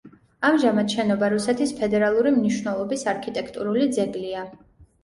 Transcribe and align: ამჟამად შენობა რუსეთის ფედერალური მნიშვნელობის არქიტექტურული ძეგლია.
ამჟამად 0.47 0.95
შენობა 0.95 1.29
რუსეთის 1.33 1.75
ფედერალური 1.81 2.35
მნიშვნელობის 2.39 3.07
არქიტექტურული 3.17 3.97
ძეგლია. 4.01 4.47